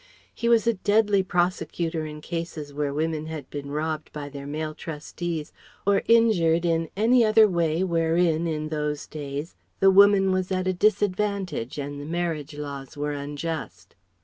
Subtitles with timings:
[0.33, 4.73] He was a deadly prosecutor in cases where women had been robbed by their male
[4.73, 5.53] trustees,
[5.85, 10.73] or injured in any other way wherein, in those days, the woman was at a
[10.73, 13.93] disadvantage and the marriage laws were unjust.